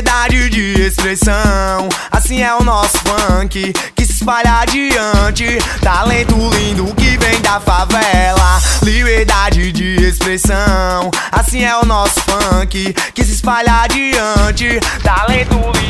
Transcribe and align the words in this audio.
liberdade 0.00 0.48
de 0.48 0.80
expressão. 0.80 1.88
Assim 2.10 2.42
é 2.42 2.54
o 2.54 2.64
nosso 2.64 2.96
funk 2.98 3.70
que 3.94 4.06
se 4.06 4.12
espalha 4.12 4.60
adiante. 4.60 5.58
Talento 5.82 6.34
lindo 6.54 6.86
que 6.94 7.18
vem 7.18 7.38
da 7.42 7.60
favela. 7.60 8.62
Liberdade 8.82 9.70
de 9.72 9.96
expressão. 10.02 11.10
Assim 11.30 11.64
é 11.64 11.76
o 11.76 11.84
nosso 11.84 12.18
funk 12.22 12.94
que 13.14 13.24
se 13.24 13.34
espalha 13.34 13.82
adiante. 13.82 14.80
Talento 15.02 15.56
lindo 15.56 15.89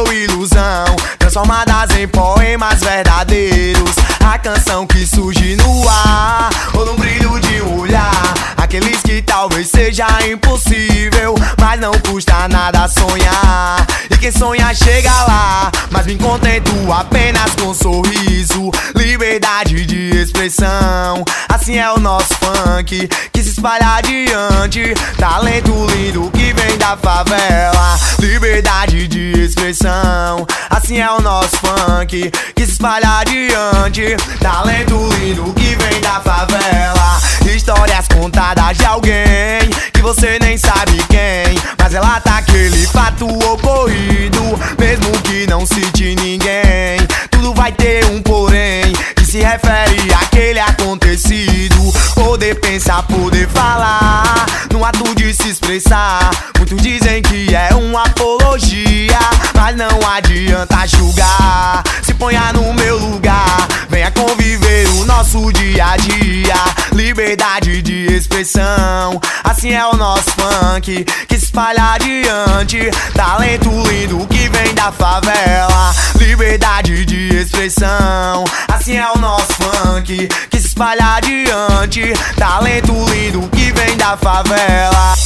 Realidade 0.00 0.06
ou 0.06 0.12
ilusão. 0.12 0.96
Transformadas 1.18 1.90
em 1.98 2.08
poemas 2.08 2.80
verdadeiros. 2.80 3.94
A 4.24 4.38
canção 4.38 4.86
que 4.86 5.06
surge 5.06 5.56
no 5.56 5.88
ar. 5.88 6.50
Ou 6.74 6.86
no 6.86 6.94
brilho 6.94 7.38
de 7.40 7.62
um 7.62 7.80
olhar. 7.80 8.34
Aqueles 8.56 9.02
que 9.02 9.20
talvez 9.22 9.68
seja 9.68 10.06
impossível. 10.26 11.34
Mas 11.60 11.80
não 11.80 11.92
custa 12.00 12.48
nada 12.48 12.88
sonhar. 12.88 13.86
E 14.10 14.16
quem 14.16 14.32
sonha 14.32 14.72
chega 14.74 15.12
lá. 15.24 15.70
Mas 15.90 16.06
me 16.06 16.16
contento 16.16 16.70
apenas 16.92 17.54
com 17.56 17.68
um 17.68 17.74
sorriso. 17.74 18.70
Liberdade 18.96 19.84
de 19.84 20.16
expressão. 20.16 21.24
Assim 21.48 21.78
é 21.78 21.92
o 21.92 21.98
nosso 21.98 22.34
funk 22.34 23.08
que 23.32 23.42
se 23.42 23.50
espalha 23.50 23.96
adiante. 23.96 24.94
Talento 25.18 25.86
lindo 25.86 26.30
que 26.30 26.39
da 26.80 26.96
favela. 26.96 27.98
Liberdade 28.18 29.06
de 29.06 29.32
expressão. 29.38 30.46
Assim 30.70 30.98
é 30.98 31.10
o 31.10 31.20
nosso 31.20 31.56
funk 31.58 32.30
que 32.56 32.66
se 32.66 32.72
espalha 32.72 33.18
adiante. 33.18 34.16
Talento 34.40 34.96
lindo 35.18 35.52
que 35.52 35.76
vem 35.76 36.00
da 36.00 36.20
favela. 36.20 37.20
Histórias 37.54 38.08
contadas 38.08 38.78
de 38.78 38.84
alguém 38.86 39.68
que 39.92 40.00
você 40.00 40.38
nem 40.40 40.56
sabe 40.56 40.96
quem. 41.10 41.54
Mas 41.78 41.94
ela 41.94 42.18
tá 42.20 42.38
aquele 42.38 42.86
fato 42.86 43.26
ocorrido. 43.26 44.40
Mesmo 44.78 45.20
que 45.22 45.46
não 45.46 45.66
cite 45.66 46.16
ninguém. 46.16 46.98
Tudo 47.30 47.52
vai 47.54 47.70
ter 47.72 48.06
um 48.06 48.22
porém 48.22 48.92
que 49.14 49.26
se 49.26 49.38
refere 49.38 50.12
àquele 50.14 50.60
acontecido. 50.60 51.92
Poder 52.14 52.54
pensar, 52.60 53.02
poder 53.02 53.46
falar. 53.48 54.46
No 54.72 54.84
ato 54.84 55.14
de 55.14 55.34
se 55.34 55.50
expressar. 55.50 56.30
Muitos 56.70 56.86
dizem 56.86 57.20
que 57.20 57.52
é 57.52 57.74
uma 57.74 58.04
apologia. 58.04 59.18
Mas 59.56 59.76
não 59.76 59.88
adianta 60.08 60.86
julgar. 60.86 61.82
Se 62.00 62.14
ponha 62.14 62.52
no 62.52 62.72
meu 62.74 62.96
lugar. 62.96 63.66
Venha 63.88 64.08
conviver 64.12 64.86
o 64.90 65.04
nosso 65.04 65.52
dia 65.52 65.84
a 65.84 65.96
dia. 65.96 66.54
Liberdade 66.92 67.82
de 67.82 68.06
expressão. 68.14 69.20
Assim 69.42 69.72
é 69.72 69.84
o 69.84 69.96
nosso 69.96 70.30
funk 70.30 71.04
que 71.26 71.34
espalha 71.34 71.94
adiante. 71.94 72.88
Talento 73.14 73.68
lindo 73.88 74.24
que 74.28 74.48
vem 74.48 74.72
da 74.72 74.92
favela. 74.92 75.92
Liberdade 76.14 77.04
de 77.04 77.36
expressão. 77.36 78.44
Assim 78.68 78.96
é 78.96 79.10
o 79.10 79.18
nosso 79.18 79.48
funk 79.54 80.28
que 80.48 80.56
espalha 80.56 81.16
adiante. 81.16 82.12
Talento 82.36 82.92
lindo 83.10 83.48
que 83.48 83.72
vem 83.72 83.96
da 83.96 84.16
favela. 84.16 85.16